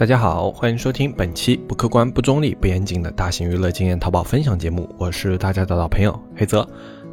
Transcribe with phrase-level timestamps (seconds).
[0.00, 6.66] 大家好，欢迎收听本期不客观、不中立、不严谨的大型娱乐经验淘宝分享节目，我是大家的老朋友黑泽。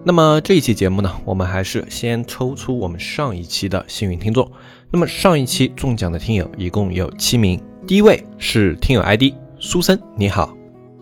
[0.06, 4.50] 那么这一期节目呢，我们还是先抽出我们上一期的幸运听众。
[4.90, 10.56] 那么上一期中奖的听友一共有七名，第一位是听友 ID 苏森，你好；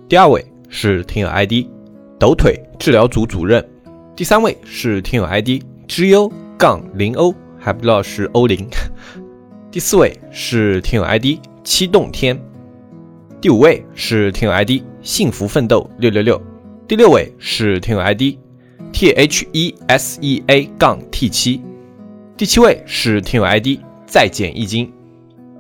[0.10, 1.68] 第二位是听友 ID
[2.18, 3.62] 抖腿治疗组主任；
[4.16, 6.28] 第三位是听友 ID 之优
[6.58, 8.66] 杠零欧，还不知道是欧零；
[9.70, 11.38] 第四位是听友 ID。
[11.66, 12.40] 七洞天，
[13.42, 16.40] 第五位是听友 ID 幸福奋斗六六六，
[16.88, 18.38] 第六位是听友 ID
[18.94, 21.60] T H E S E A 杠 T 七，
[22.38, 24.94] 第七位是听友 ID 再减一斤。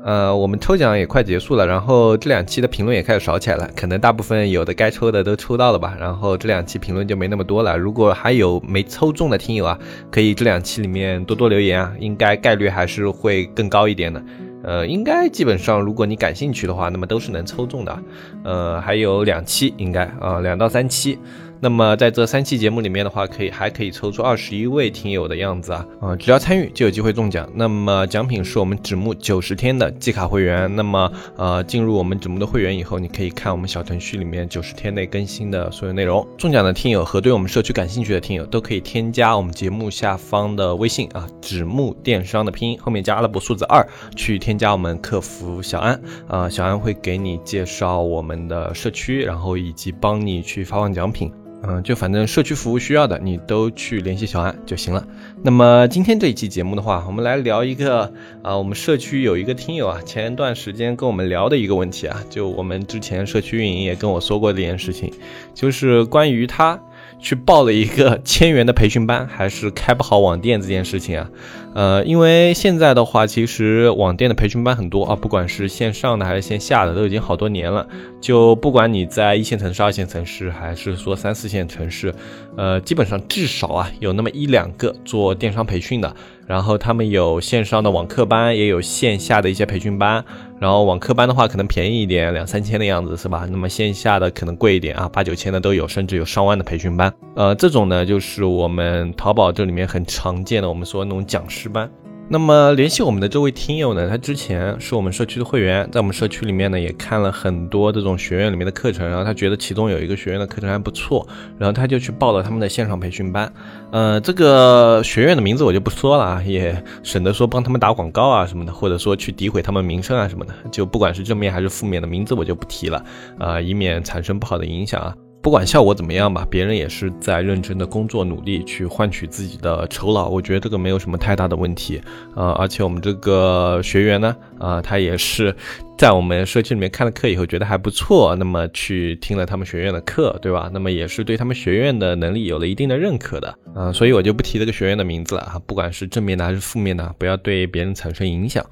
[0.04, 7.76] 呃，我们抽奖也快结束了，然后这两期的评论也开始少起来了，可能大部分有的该抽的都抽到了吧，然后这两期评论就没那么多了。
[7.76, 9.80] 如果还有没抽中的听友啊，
[10.12, 14.24] 可以这两期里面多多留言啊，应该概率还是会更高一点的。
[14.66, 18.00] 呃，应该基本上，如果你感兴趣的话，那么都是能抽中的。
[18.44, 21.20] 呃，还有两期，应该啊，两到三期。
[21.66, 26.16] 那么在这三期节目里面的话，可以还可以抽出二十一位听友的样子啊啊！
[26.16, 27.50] 只要参与就有机会中奖。
[27.56, 30.76] 那么奖品是我们纸木九十天的季卡会员。
[30.76, 36.24] 那么呃，进入我们纸木的会员以后，你可以看我们小程序里面九十天内更新的所有内容。
[36.38, 43.84] 中奖的听友和对我们社区感兴趣的听友都可以添加我们节目下方的微信啊，纸木电商的拼音后面加阿拉伯数字二，
[44.16, 51.32] 去添加我们客服小安啊，小安会给你介绍我们的社区，然后以及帮你去发放奖品。
[51.68, 55.06] 嗯，就反正社区服务需要的，你都去联系小安就行了。
[55.44, 65.12] 那么今天这一期节目的话，我们来聊一个啊，我们社区有一个听友啊，前一段时间跟我们聊的一个问题啊，就我们之前社区运营也跟我说过这件事情，
[65.54, 66.80] 就是关于他。
[67.26, 71.30] 去报了一个千元的培训班，还是开不好网店这件事情啊？
[71.74, 77.88] 呃，因为现在的话，其实网店的培训班很多啊，不管是线上的还是线下的，都已经好多年了。
[78.22, 82.14] 就不管你在一线城市、二线城市，还是说三四线城市，
[82.56, 86.16] 呃，基本上至少啊，有那么一两个做电商培训的。
[86.46, 90.24] 然后他们有线上的网课班，也有线下的一些培训班。
[90.60, 93.46] 然后网课班的话，可能便宜一点，两三千的样子，是吧？
[93.52, 97.14] 那么线下的可能贵一点啊，八九千的都有，甚至有上万的培训班。
[97.36, 101.90] 呃，这种呢，就是我们淘宝这里面很常见的，我们说那种讲师班。
[102.28, 111.26] 那么联系我们的这位听友呢，他之前是我们社区的会员，在我们社区里面呢也看了很多这种学院里面的课程，然后他觉得其中有一个学院的课程还不错，
[111.60, 113.52] 然后他就去报了他们的线上培训班。
[113.92, 123.06] 呃，这个学院的名字我就不说了啊，也省得说帮他们打广告啊什么的，或者说去诋毁他们名声啊什么的，就不管是正面还是负面的名字我就不提了
[123.38, 125.16] 啊，以免产生不好的影响啊。
[125.46, 132.02] 不管效果怎么样吧，别人也是在认真的工作努力去换取自己的酬劳，我觉得这个没有什么太大的问题
[132.34, 132.50] 啊。
[132.54, 135.56] 而且我们这个学员呢，啊，他也是
[136.00, 140.68] 在我们社区里面看了课以后觉得还不错，那么去听了他们学院的课，对吧？
[140.74, 143.92] 那么也是对他们学院的能力有了一定的认可的啊。
[143.92, 148.66] 所以我就不提这个学院的名字了啊，不管是正面的还是负面的，不要对别人产生影响。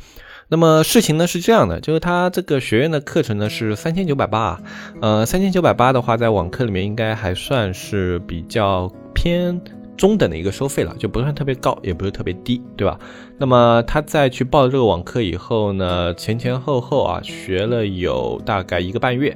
[0.50, 4.62] 那么事情呢是这样的，就是他这个学院的课程呢是三千九百八，
[5.02, 9.59] 呃，三千九百八的话，在网课里面应该还算是比较偏
[9.98, 13.00] 中等的一个收费了，就不算特别高，也不是特别低，对吧？
[13.38, 19.36] 那么他在去报了这个网课以后呢，前前后后啊学了有大概一个半月。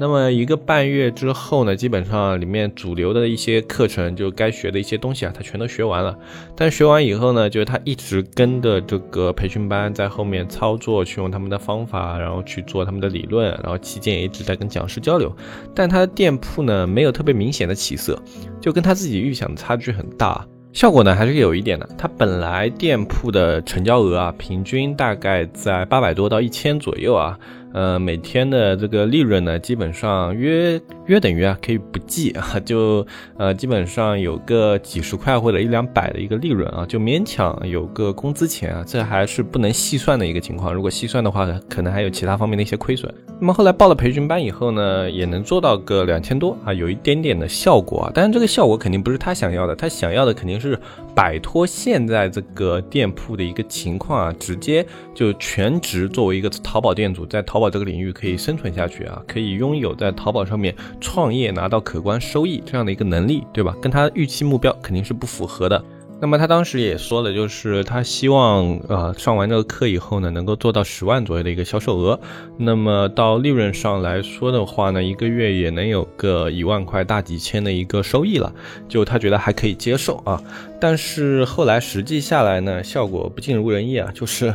[0.00, 6.16] 那么一个半月之后呢，基本上里面主流的一些课程，就该学的一些东西啊，他全都学完了。
[6.54, 15.34] 但学完以后呢，就是他一直跟着这个培训班在后面操作，去用他们的方法，然后去做他们的理论，然后期间也一直在跟讲师交流。
[15.74, 18.16] 但他的店铺呢，没有特别明显的起色，
[18.60, 20.46] 就跟他自己预想的差距很大。
[20.72, 21.88] 效果呢，还是有一点的。
[21.98, 27.36] 他本来店铺的成交额啊，平均大概在八百多到一千左右啊。
[27.72, 33.06] 呃，每天的这个利润呢，基本上约约等于啊，可以不计啊，就
[33.36, 40.72] 呃，基本上有个几十块或者一两百的一个利润啊，就勉强有个工资钱啊，这还是不能细算的一个情况。
[40.72, 43.12] 如果细算的话，可能还有其他方面的一些亏损。
[43.38, 48.12] 那么后来报了培训班以后呢，也能做到个两千多啊，有一点点的效果啊。
[48.14, 50.76] 但是这个效果肯定不是他想要的，他想要的肯定是
[51.14, 54.84] 摆脱现在这个店铺的一个情况啊，直接
[55.14, 57.57] 就全职作为一个淘宝店主，在淘。
[57.58, 63.74] 淘宝这个领域可以生存下去啊，可以拥有在淘宝上面创业拿到可观收益这样的一个能力，对吧？
[63.82, 65.84] 跟他预期目标肯定是不符合的。
[66.20, 72.20] 那么他当时也说了，就是他希望呃上完这个课以后呢，能够做到十万左右的一个销售额。
[72.56, 78.54] 那么到利润上来说的话呢，一个月也能有个一万块大几千的一个收益了，
[78.88, 80.40] 就他觉得还可以接受啊。
[80.80, 84.54] 但是后来实际下来呢，效果不尽如人意啊，就是。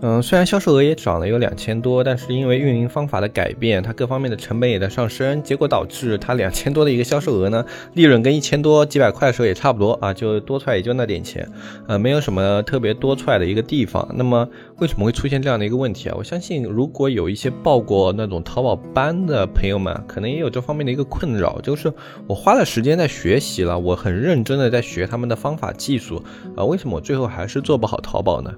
[0.00, 7.64] 嗯，虽然销售额也涨了有两千多，但是因为运营方法的改变，它各方面的成本也在上升，结果导致它两千多的一个销售额呢，
[7.94, 11.50] 利润跟一千多几百块的时候也差不多啊，就多出来也就那点钱，
[11.88, 14.08] 呃，没有什么特别多出来的一个地方。
[14.14, 14.48] 那么
[14.78, 16.14] 为什么会出现这样的一个问题啊？
[16.16, 21.92] 我相信如果有一些报过那种淘宝班的朋友们，可能也有这方面的一个困扰，就是
[22.28, 26.22] 我花了时间在学习了，我很认真的在学他们的方法技术
[26.56, 28.54] 啊，为什么我最后还是做不好淘宝呢？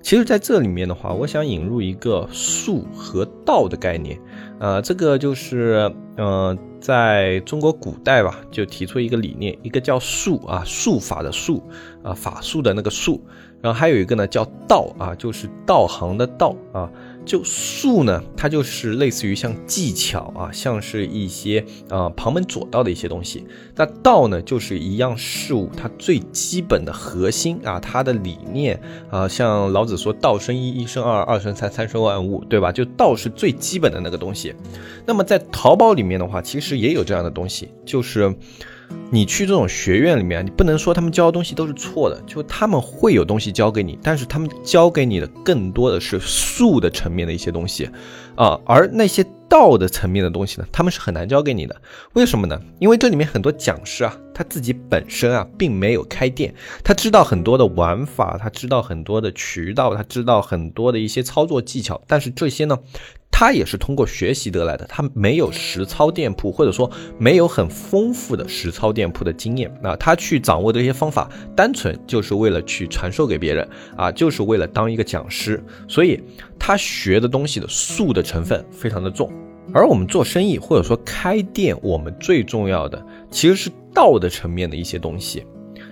[0.00, 4.18] 其实，在这里面的话，我想引入一个术和道的概念，
[4.58, 11.62] 呃，这个就是，呃，在中国古代吧，就提出一个理念，一个叫术啊，术法的术
[12.02, 13.20] 啊，法术的那个术，
[13.60, 16.90] 然后还有一个呢叫道啊，就是道行的道啊。
[17.24, 23.46] 就术呢，它就是类似于像技巧啊，像是一些啊旁门左道的一些东西。
[23.76, 28.80] 那道呢，就是一样事物它最基本的核心啊，它的理念
[29.10, 32.72] 啊，像老子说道生一，一生二，二生三，三生万物，对吧？
[32.72, 34.54] 就道是最基本的那个东西。
[35.06, 38.34] 那么在淘宝里面的话，其实也有这样的东西，就是。
[39.10, 47.88] 你去这种学院里面，你不能说他们教的东西都是错的，就他们会有东西教给你，但是他们教给你的更多的是术的层面的一些东西，
[48.34, 51.74] 啊，而那些道的层面的东西呢，他们是很难教给你的。
[52.12, 52.60] 为什么呢？
[52.78, 62.78] 因为这里面很多讲师啊，他自己本身啊，并没有开店，他知道很多的玩法，他知道很多的渠道，他知道很多的一些操作技巧，但是这些呢？
[63.30, 69.72] 他也是通过学习得来的，他没有实操店铺，或者说没有很丰富的实操店铺的经验。
[69.80, 75.62] 那他去掌握这些方法，单纯就是为了去传授给别人啊，就是为了当一个讲师。
[75.86, 76.20] 所以
[76.58, 79.30] 他学的东西的术的成分非常的重。
[79.72, 85.44] 而我们做生意或者说开店，我们最重要的其实是道的层面的一些东西，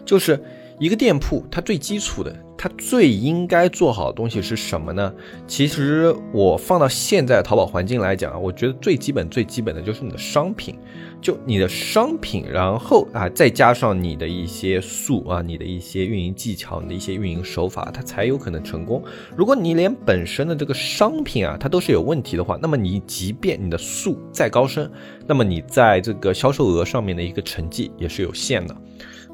[0.05, 0.43] 就是
[0.78, 2.34] 一个店铺它最基础的。
[2.58, 5.12] 它最应该做好的东西是什么呢？
[5.46, 10.75] 其实我放到现在淘宝环境来讲啊，我觉得最基本、最基本的就是你的商品，
[11.20, 19.05] 就你的商品，然后啊再加上你的一些术啊，你的一些运营技巧，你的一些运营手法，它才有可能成功。
[19.37, 24.90] 如果你连本身的这个商品啊，它都是有问题的话，那么你即便你的术再高深，
[25.26, 28.75] 那么你在这个销售额上面的一个成绩也是有限的。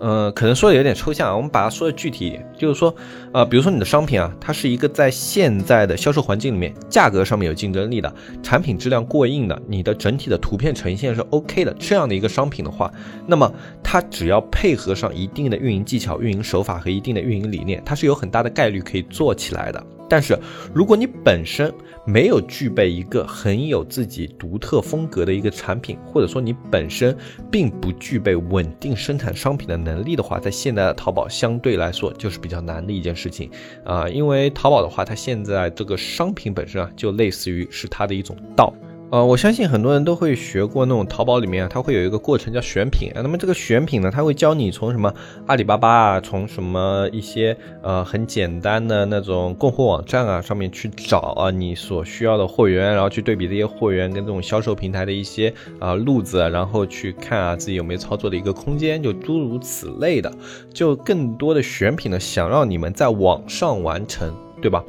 [0.02, 2.92] 呃，可能说的有点抽象啊，我们把它说的具体一点，就是说，
[3.32, 8.12] 呃，比如说你的商品啊，它是一个在现在的销售环境里面，价格上面有竞争力的，
[8.42, 12.92] 产品质量过硬的，你的整体的图片呈现是 OK 的，这样的一个商品的话，
[13.28, 13.48] 那么
[13.80, 19.80] 它只要配合上一定的运营技巧、运营手法和一定的运营理念，它是有很大的概率可以做起来的。
[20.12, 20.38] 但是，
[20.74, 21.72] 如果你本身
[22.04, 27.16] 没有具备一个很有自己独特风格的一个产品，或者说你本身
[27.50, 33.50] 并不具备稳定生产商品的能力的话，在现在的淘宝相对来说就是比较难的一件事情
[33.86, 38.70] 啊，因为淘宝的话，它现在这个商品本身啊，就类似于是它的一种道。
[39.12, 43.12] 呃，我相信很多人都会学过那种淘宝里面，它会有一个过程叫选品。
[43.14, 45.12] 那么这个选品呢，它会教你从什么
[45.46, 60.32] 阿里巴巴啊，从什么一些呃很简单的那种供货网站啊上面去找啊你所需要的货源，然后去对比这些货源跟这种销售平台的一些啊路子，然后去看啊自己有没有操作的一个空间，就诸如此类的，
[60.72, 64.82] 就更多的选品呢，想让你们在网上完成，对吧？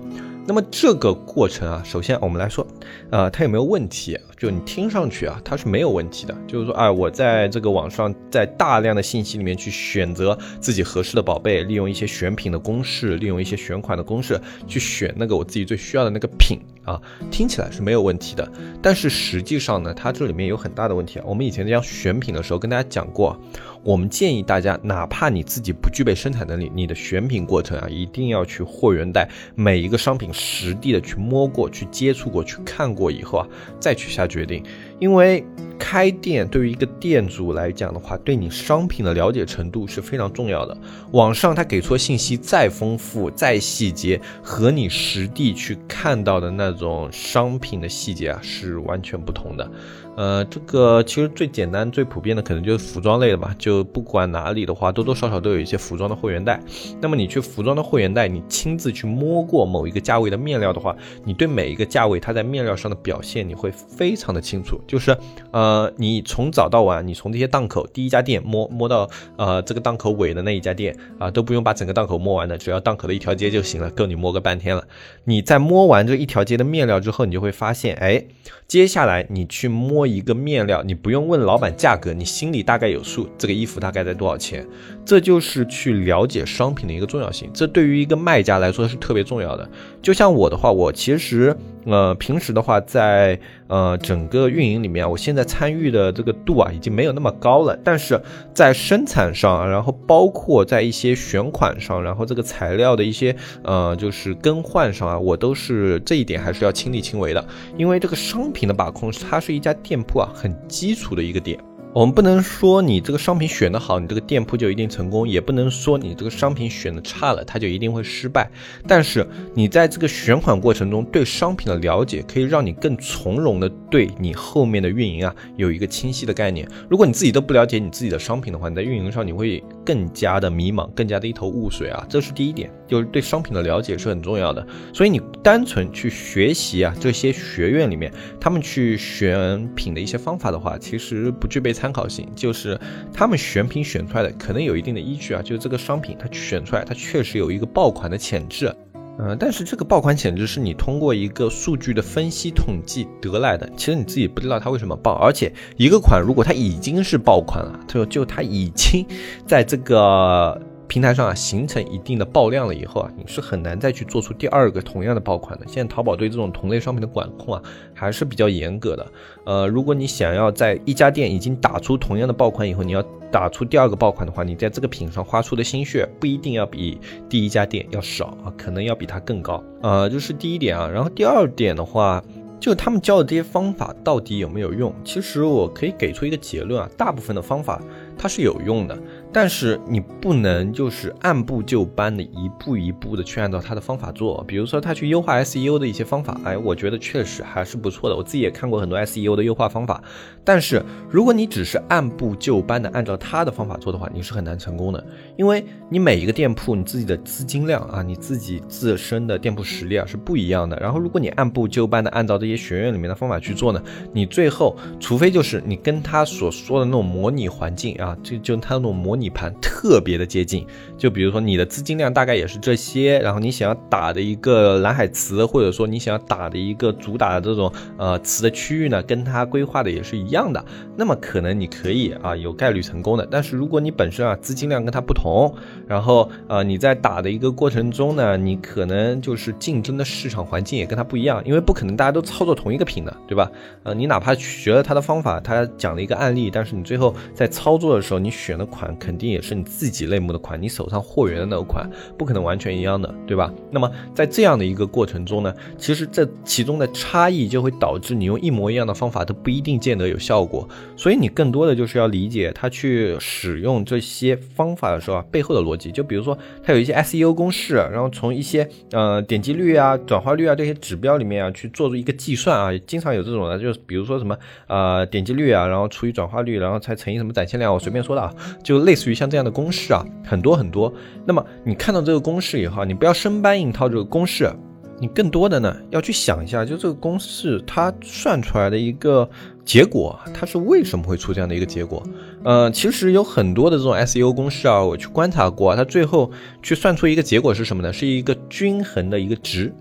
[0.45, 2.67] 那么这个过程啊，首先我们来说，
[3.11, 4.19] 呃，它有没有问题？
[4.37, 6.35] 就你听上去啊，它是没有问题的。
[6.45, 18.45] 就是说，哎，我在这个网上，在大量的信息里面去选择自己合适的宝贝，利用一些选品的公式，利用一些选款的公式去选那个我自己最需要的那个品啊，听起来是没有问题的。
[18.81, 21.21] 但是实际上呢，它这里面有很大的问题。
[21.23, 23.39] 我们以前讲选品的时候跟大家讲过。
[23.83, 33.47] 我们建议大家，哪怕你自己不具备生产能力，你的选品过程啊，一定要去货源带每一个商品实地的去摸过去、接触过去、看过以后啊，
[33.79, 34.63] 再去下决定。
[34.99, 35.43] 因为
[35.77, 40.77] 开店对于一个店主来讲的话，对你商品的了解程度是非常重要的。
[41.11, 49.69] 网上他给出信息再丰富、再细节，和你实地去看到的那种商品的细节啊，是完全不同的。
[50.15, 53.55] 呃，这个其实最简单、最普遍的可能就是服装类的吧。
[53.57, 56.59] 就不管哪里的话，多多少少都有一些服装的货源带。
[57.01, 64.79] 那么你去服装的货源带，你亲自去摸过某一个价位的面料的话，你对每一个价位它在面料上的表现，你会非常的清楚。
[64.87, 65.17] 就是，
[65.51, 65.91] 呃。
[65.95, 74.85] 你从早到晚，你从这些档口第一家店摸摸到呃这个档口尾的那一家店啊，都不用把整个档口摸完的，只要档口的一条街就行了，够你摸个半天了。
[75.25, 78.25] 你在摸完这一条街的面料之后，你就会发现，哎，
[78.67, 84.65] 接下来你去摸一个面料，你不用问老板价格，你心里大概有数，这个衣服大概在多少钱。
[85.05, 89.69] 这就是去了解商品的一个重要性，这对于一个卖家来说是特别重要的。
[90.01, 91.55] 就像我的话，我其实。
[91.85, 97.77] 呃，平时的话，在呃整个运营里面，我现在参与的这个度啊，已经没有那么高了。
[97.83, 98.21] 但是
[98.53, 107.45] 在生产上，然后包括在一些选款上，然后这个材料的一些呃就是更换上啊，我都是这一点还是要亲力亲为的。
[107.77, 111.59] 因为这个商品的把控，它是一家店铺啊很基础的一个点。
[111.93, 118.49] 我们不能说你这个商品选的好，你这个店铺就一定成功；也不能说你这个商品选的差了，它就一定会失败。
[118.87, 119.23] 但是
[119.53, 126.67] 你在这个选款过程中对商品的了解，可以让你更从容的对你后面的运营啊有一个清晰的概念。
[126.89, 132.03] 如果你自己都不了解你自己的商品的话，你在运营上你会更加的迷茫，更加的一头雾水啊。
[132.09, 134.65] 这是第一点，就是对商品的了解是很重要的。
[134.93, 138.09] 所以你单纯去学习啊这些学院里面
[138.39, 141.73] 他们去选品的一些方法的话，其实不具备。
[141.73, 142.79] 参考性就是
[143.11, 148.71] 他们选品选出来的可能有一定的依据啊，就是这个商品它选出来它确实有一个爆款的潜质，
[149.19, 159.03] 嗯，但是这个爆款潜质是你通过一个数据的分析统计得来的，其实你自己不知道它为什么爆，而且一个款如果它已经是爆款了，就就它已经
[159.47, 160.61] 在这个。
[160.93, 165.65] 平台上啊形成一定的爆量了以后啊，你是很难再去做出第二个同样的爆款的。
[165.67, 167.59] 现在淘宝对这种同类商品的管控啊
[167.95, 169.11] 还是比较严格的。
[169.43, 179.63] 呃，如果你想要在一家店已经打出同样的爆款以后，你要打出第二个爆款的话，你在这个品上花出的心血不一定要比第一家店要少啊，可能要比它更高。
[179.81, 180.87] 呃，这是第一点啊。
[180.87, 182.23] 然后第二点的话，
[182.59, 184.93] 就他们教的这些方法到底有没有用？
[185.03, 187.81] 其实我可以给出一个结论啊，大部分的方法
[188.15, 188.95] 它是有用的。
[189.33, 198.15] 但是你不能就是按部就班的一步一步的去按照他的方法做，比如说他去优化 SEO 的一些方法，哎，我觉得确实还是不错的。
[198.15, 200.03] 我自己也看过很多 SEO 的优化方法，
[200.43, 205.03] 但是如果你只是按部就班的按照他的方法做的话，你是很难成功的，
[205.35, 210.77] 因为你每一个店铺你自己的资金量啊，你自己自身的店铺实力啊是不一样的。
[210.79, 213.81] 然后如果你按部就班的按照这些学院里面的方法去做呢，
[214.13, 219.22] 你最后除非就是你跟他所说的那种模拟环境啊，就就他那种模拟。
[219.23, 230.63] 底盘特别的接近，就比如说你的资金量大概也是这些，然后你想要打的一个蓝海词，或者说你想要打的一个主打的这种呃词的区域呢，跟它规划的也是一样的，
[230.97, 233.25] 那么可能你可以啊有概率成功的。
[233.31, 235.55] 但是如果你本身啊资金量跟它不同，
[235.87, 243.49] 然后呃你在打的一个过程中呢，你可能就是竞争的市场环境也跟它不一样，因为不可能大家都操作同一个品的，对吧？
[243.83, 249.12] 呃，你哪怕学了他的方法，他讲了一个案例，但是你最后在操作的时候，你选的款肯。
[249.13, 253.53] 肯定也是你自己类目的款，你手上货源的那个款不可能完全一样的，对吧？
[253.69, 260.67] 那么在这样的一个过程中呢，其实这其中的差异就会导致你用一模一样的方法都不一定见得有效果。
[260.97, 265.91] 所以你更多的就是要理解他去使用这些方法的时候啊背后的逻辑。
[265.91, 279.02] 就比如说他有一些 SEO 公式，然后从一些呃点击率啊、转化率啊这些指标里面啊去做出一个计算啊，经常有这种的，就是比如说什么呃点击率啊，然后除以转化率，然后才乘以什么展现量，我随便说的啊，就类似。
[279.09, 280.93] 于像这样的公式啊，很多很多。
[281.25, 284.51] 那么你看到这个公式以后，你不要生搬硬套这个公式，
[284.99, 289.29] 你更多的呢要去想一下，就这个公式它算出来的一个
[289.65, 292.01] 结果，它是为什么会出这样的一个结果？
[292.43, 296.31] 呃，其实有很多的这种 SEO 公式啊，我去观察过，它最后
[296.61, 297.91] 去算出一个结果是什么呢？
[297.91, 299.73] 是一个均衡的一个值。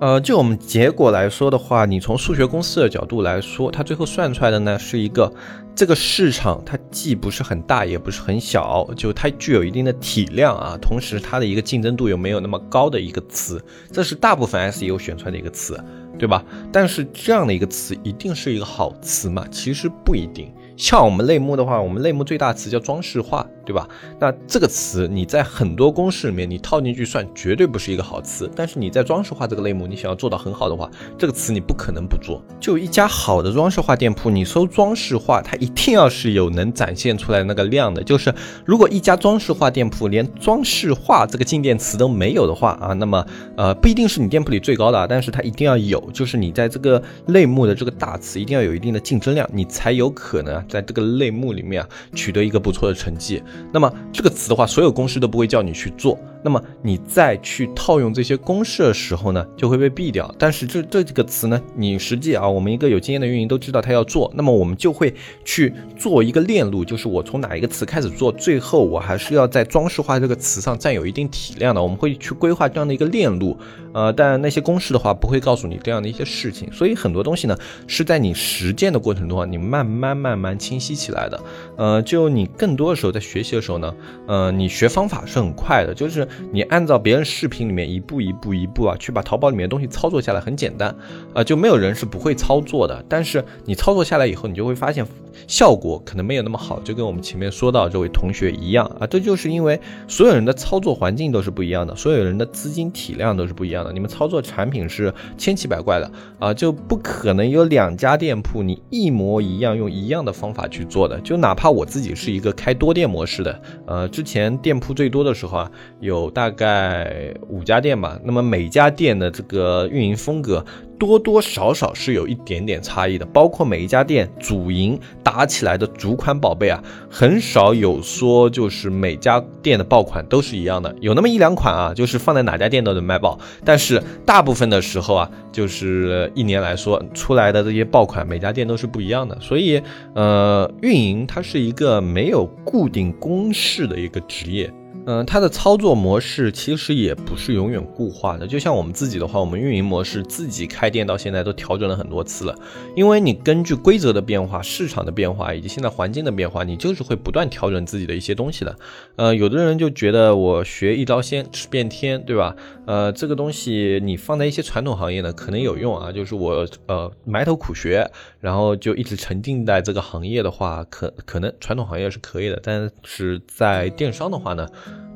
[0.00, 5.32] 呃，就我们结果来说的话，你从数学公式的角度来说，它最后算出来的呢是一个
[5.74, 13.60] 这个市场它既不是很大也不是很小，就它具有一定的体量啊，同时它的一个竞争度又没有那么高的一个词，
[13.92, 15.82] 这是大部分 SEO 选出来的一个词，
[16.16, 16.44] 对吧？
[16.70, 19.44] 但是这样的一个词一定是一个好词嘛？
[19.50, 20.52] 其实不一定。
[20.78, 23.88] 像我们类目的话，我们类目最大词叫装饰化，对吧？
[24.20, 28.48] 那这个词你在很多公式里面你套进去算，绝对不是一个好词。
[28.54, 32.40] 但是你在装饰化这个类目，你想要做到很好的话，这个词你不可能不做。
[32.60, 38.00] 就一家好的装饰化店铺，你搜装饰化，它一定要是有能展现出来那个量的。
[38.04, 38.32] 就是
[38.64, 50.64] 如果一家装饰化店铺连装饰化这个进店词都没有的话啊，那么呃不一定是你店铺里最高的，但是它一定要有，就是你在这个类目的这个大词一定要有一定的竞争量，你才有可能。
[50.68, 53.42] 在这个类目里面啊，取得一个不错的成绩。
[53.72, 60.32] 那么这个词的话，所有公司都不会叫你去做那么你再去套用这些公式的时候呢，就会被毙掉。
[60.38, 65.14] 但是这这几个词呢，你实际啊，我们一个有经验的运营都知道它要做，那么我们就会
[65.44, 73.56] 去做一个链路，就是我从哪一个词开始做，最后我还是要在装饰化这个词上占有一定体量的，我们会去规划这样的一个链路。
[73.94, 81.40] 呃，但那些公式的话不会告诉你这样的一些事情，所以很多东西呢是在你实践的过程中啊，你慢慢慢慢清晰起来的。
[81.76, 83.92] 呃，就你更多的时候在学习的时候呢，
[84.26, 90.94] 呃，你学方法是很快的，就是你按照别人视频里面一步一步一步啊，去把淘宝里面的东西操作下来，很简单，
[91.32, 93.04] 啊，就没有人是不会操作的。
[93.08, 95.06] 但是你操作下来以后，你就会发现
[95.46, 103.92] 效果可能没有那么好，就跟我们前面说到这位同学一样啊，这就是因为所有人的操作环境都是不一样的，所有人的资金体量都是不一样的。
[103.92, 111.20] 你们操作产品是千奇百怪的啊，就不可能有两家店铺你一模一样用一样的方法去做的。
[111.20, 120.64] 就哪怕我自己是一个开多店模式的，呃，之前店铺最多的时候啊，有大概五家店吧，那么每家店的这个运营风格。
[120.98, 139.80] 多多少少是有一点点差异的，包括每一家店主营打起来的主款宝贝啊，很少有说就是每家店的爆款都是一样的，有那么一两款啊，就是放在哪家店都能卖爆，但是大部分的时候啊，就是一年来说出来的这些爆款，每家店都是不一样的，所以
[140.14, 144.72] 呃，运营它是一个没有固定公式的一个职业。
[145.10, 148.46] 嗯，它的操作模式其实也不是永远固化的。
[148.46, 152.54] 就像我们自己的话，我们运营模式自己开店到现在都调整了很多次了。
[152.94, 158.76] 因为你根据规则的变化、市场的变化以及现在环境的变化，你就是会不断调整自己的一些东西的。
[159.16, 162.54] 呃，有的人就觉得我学一招鲜吃遍天，对吧？
[162.84, 166.12] 呃，这个东西你放在一些传统行业呢，可能有用啊。
[166.12, 168.10] 就是我呃埋头苦学，
[168.40, 172.60] 然后就一直沉浸在这个行业的话，可可能传统行业是可以的。
[172.62, 174.68] 但是在电商的话呢？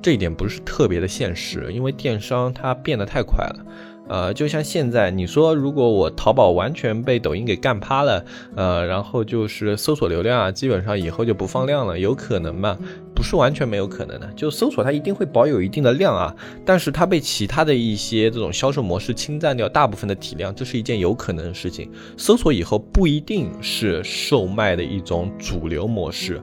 [0.03, 3.67] 这一点不是特别的现实，因为电商它变得太快了。
[4.09, 8.23] 呃，就像现在你说，如果我淘宝完全被抖音给干趴了，
[8.57, 12.77] 呃，然后就是搜索流量啊，基本上以后就不放量了，有可能吗？
[13.15, 16.35] 不是完全没有可能的，就搜索它一定会保有一定的量啊，
[16.67, 21.89] 但是它被其他的一些这种销售模式侵占掉大部分的体量，这是一件有可能的事情。
[22.17, 26.43] 搜索以后不一定是售卖的一种主流模式。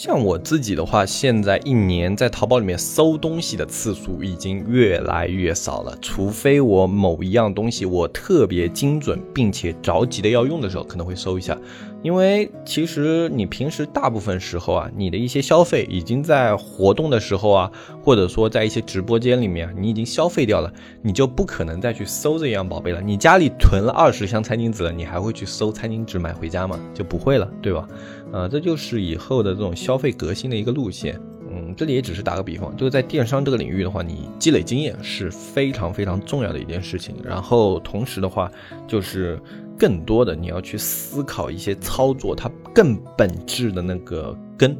[0.00, 11.58] 像我自己的话，现在一年在淘宝里面搜东西的次数已经越来越少了，除非我某一样东西我特别精准，并且着急的要用的时候，可能会搜一下。
[12.02, 23.00] 因为其实你平时大部分时候啊，你的一些消费已经在活动的时候啊，或者说在一些直播间里面，你已经消费掉了，你就不可能再去搜这样宝贝了。
[23.00, 26.78] 你家里囤了二十箱餐巾纸了，你还会去搜餐巾纸买回家吗？
[26.94, 27.88] 就不会了，对吧？
[28.32, 31.20] 呃，这就是以后的这种消费革新的一个路线。
[31.50, 37.16] 嗯，这里也只是打个比方，就是在电商这个领域的话，你积累经验是非常非常重要的一件事情。
[37.24, 38.52] 然后同时的话，
[38.86, 39.40] 就是
[39.78, 44.76] 更多的你要去思考一些操作它更本质的那个根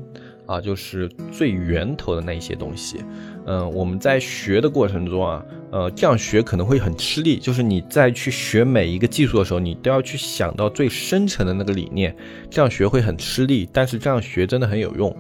[0.47, 3.05] 啊，就是最源头的那一些东西。
[3.47, 7.39] 嗯，我们在学的过程中啊，呃，这样学可能会很吃力。
[7.39, 12.17] 就是你在去学每一个技术的时候，你都要去想到最深层的那个理念，
[12.51, 15.15] 这样学会很吃力，但是这样学真的很有用。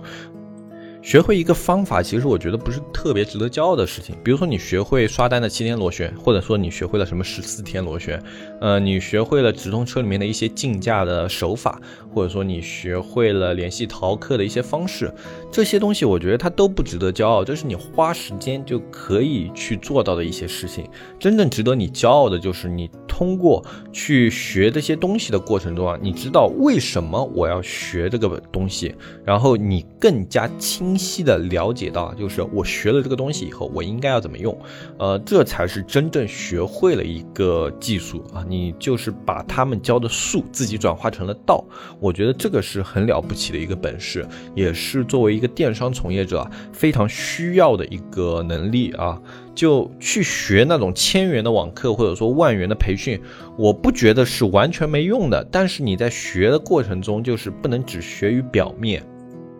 [1.00, 4.14] 学会一个方法，其实我觉得不是特别值得骄傲的事情。
[4.22, 8.20] 比如说你学会刷单的七天螺旋，或者说你学会了什么十四天螺旋，
[8.60, 11.80] 呃，你学会了直通车里面的一些竞价的手法，
[12.12, 15.10] 或者说你学会了联系淘客的一些方式，
[15.50, 20.86] 这些东西我觉得它都不值得骄傲，这是你花时间就可以去做到的一些事情。
[21.18, 30.98] 真正值得你骄傲的就是你通过去学这些东西的过程中啊，你知道为什么我要学这个东西，然后你更加清。
[30.98, 34.58] 晰的了解到，就是我学了这个东西以后，我应该要怎么用，
[34.98, 38.44] 呃，这才是真正学会了一个技术啊！
[38.48, 41.64] 你就是把他们教的术自己转化成了道，
[42.00, 49.18] 我觉得这个是很了不起的一个本事，也是作为一个电商从业者非常需要的一个能力啊！
[49.54, 53.20] 就去学那种千元的网课或者说万元的培训，
[53.56, 59.02] 我不觉得是完全没用的，但是你在学的过程中，就是不能只学于表面。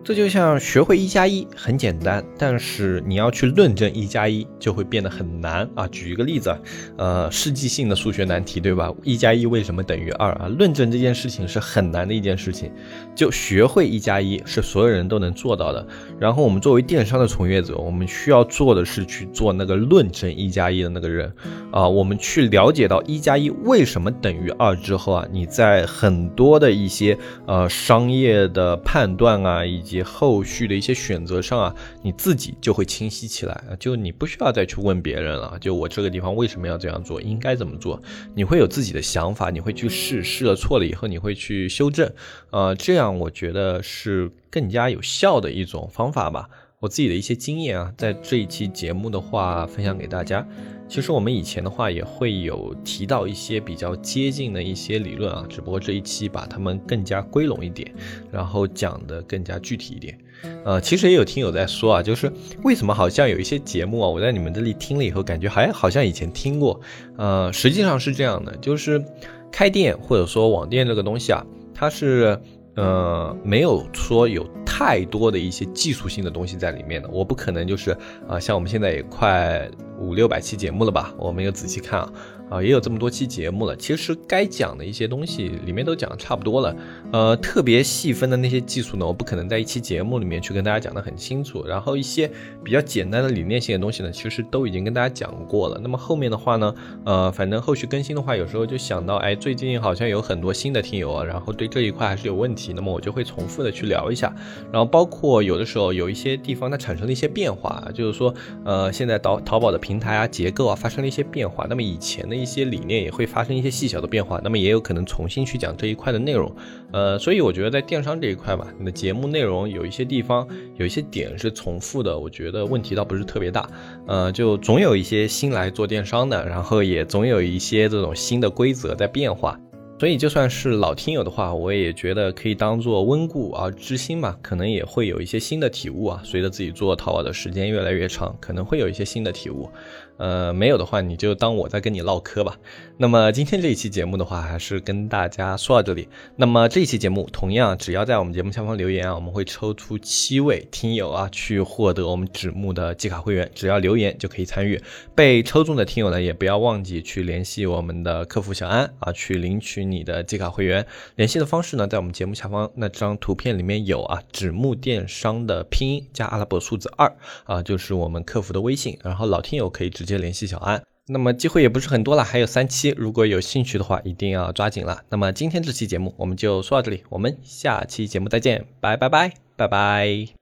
[0.09, 5.87] 这就像学会一加一很简单，但是你要去论证一加一就会变得很难啊！
[5.89, 6.51] 举一个例子，
[6.97, 8.91] 呃，世纪性的数学难题，对吧？
[9.03, 10.47] 一加一为什么等于二啊？
[10.47, 12.71] 论证这件事情是很难的一件事情，
[13.13, 15.87] 就学会一加一是所有人都能做到的。
[16.19, 21.31] 然后我们作为电商的从业者，我们需要做的是去做那个论证一加一的那个人
[21.69, 21.87] 啊。
[21.87, 35.57] 我们去了解到一加一为什么等于二之后啊，你在很多的一些呃商业的判断啊，以及后续的一些选择上啊，你自己就会清晰起来，就你不需要再去问别人了。
[35.59, 38.01] 就我这个地方为什么要这样做，应该怎么做，
[38.35, 42.11] 你会有自己的想法，你会去试，试了错了以后你会去修正，
[42.51, 46.49] 呃，这样我觉得是更加有效的一种方法吧。
[46.79, 50.47] 我自己的一些经验啊，在这一期节目的话分享给大家。
[50.87, 57.93] 其实我们以前的话也会有提到一些比较接近的一些理论啊，只不过这一期把它们更加归拢一点，
[58.31, 60.17] 然后讲的更加具体一点。
[60.63, 62.31] 呃，其实也有听友在说啊，就是
[62.63, 66.79] 为什么好像有一些节目啊，我在你们这里听了以后，感觉还好像以前听过。
[67.17, 69.03] 呃，实际上是这样的，就是
[69.51, 72.39] 开店或者说网店这个东西啊，它是。
[72.75, 74.47] 呃，没有说有
[74.79, 77.91] 太多的一些技术性的东西在里面的，我不可能就是
[78.29, 82.09] 啊，像我们现在也快五六百期节目了吧，我没有仔细看啊。
[82.49, 86.75] 啊，也有这么多期节目了，其实该讲的一些东西里面都讲的差不多了。
[87.11, 91.63] 呃，特别细分的那些技术呢，我不可能在一期节目里面去跟大家讲的很清楚。
[91.65, 92.29] 然后一些
[92.63, 95.79] 比较简单的理念性的东西呢，其实都已经跟大家讲过了。
[95.81, 96.73] 那么后面的话呢，
[97.05, 104.33] 呃，反正后续更新的话，有时候就想到，哎，最近好像有很多新的听友啊，然后对这一块还是有问题，那么我就会重复的去聊一下。
[104.71, 108.33] 然后包括有的时候有一些地方它产生了一些变化，就是说，
[108.65, 112.38] 呃，现在淘淘宝的平台啊、结构啊发生了一些变化，那么以前的。
[112.39, 116.51] 一些理念也会发生一些细小的变化，那么也有可能重新去讲这一块的内容，
[116.91, 120.47] 呃，所以我觉得在电商这一块吧，你的节目内容有一些地方
[120.77, 123.69] 有一些点是重复的，我觉得问题倒不是特别大，
[124.07, 129.59] 呃，就总有一些新来做电商的，然后也总有一些这种新的规则在变化。
[129.99, 136.21] 所以就算是老听友的话，我也觉得可以当做温故而知新嘛，可能也会有一些新的体悟啊。
[136.23, 139.69] 随着自己做淘宝的时间越来越长，可能会有一些新的体悟。
[140.15, 142.57] 呃，没有的话，你就当我在跟你唠嗑吧。
[142.97, 146.09] 那么今天这一期节目的话，还是跟大家说到这里。
[146.35, 153.49] 那么这一期节目，同样只要在我们节目下方留言啊，我们会抽出七位听友啊，去获得我们纸木的季卡会员。
[153.55, 154.81] 只要留言就可以参与。
[155.15, 160.85] 被抽中的听友呢，也不要忘记去联系我们的客服小安啊，去领取你的季卡会员。
[161.15, 168.99] 联系的方式呢，在我们节目下方那张图片里面有啊，纸木电商的拼音加阿拉伯数字二啊，就是我们客服的微信。
[169.01, 170.09] 然后老听友可以直。
[170.09, 175.03] 接联系小安，那么机会也不是很多了，还有三期，如果有兴趣的话，一定要抓紧了。
[175.09, 180.38] 那么今天这期节目我们就说到这里，我们下期节目再见，拜拜拜拜拜。